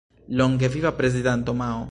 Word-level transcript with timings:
Longe 0.29 0.67
Viva 0.67 0.91
Prezidanto 0.93 1.53
Mao! 1.53 1.79